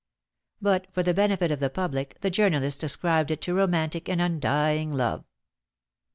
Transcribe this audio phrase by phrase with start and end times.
[0.59, 4.91] But for the benefit of the public the journalists ascribed it to romantic and undying
[4.91, 5.25] love.